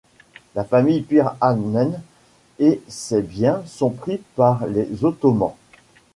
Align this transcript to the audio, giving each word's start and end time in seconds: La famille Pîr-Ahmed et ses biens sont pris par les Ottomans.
La 0.55 0.63
famille 0.63 1.01
Pîr-Ahmed 1.03 2.01
et 2.57 2.81
ses 2.87 3.21
biens 3.21 3.61
sont 3.67 3.91
pris 3.91 4.19
par 4.35 4.65
les 4.65 5.05
Ottomans. 5.05 5.53